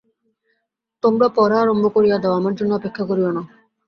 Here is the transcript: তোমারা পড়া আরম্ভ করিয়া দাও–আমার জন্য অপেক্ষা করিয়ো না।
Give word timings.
তোমারা 1.03 1.27
পড়া 1.35 1.57
আরম্ভ 1.61 1.85
করিয়া 1.95 2.17
দাও–আমার 2.17 2.53
জন্য 2.55 2.71
অপেক্ষা 2.75 3.03
করিয়ো 3.09 3.31
না। 3.31 3.41